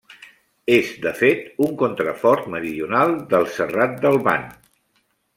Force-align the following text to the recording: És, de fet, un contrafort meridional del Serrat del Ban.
És, 0.75 0.87
de 1.01 1.09
fet, 1.17 1.43
un 1.65 1.75
contrafort 1.81 2.47
meridional 2.53 3.13
del 3.35 3.45
Serrat 3.57 3.93
del 4.07 4.17
Ban. 4.29 4.49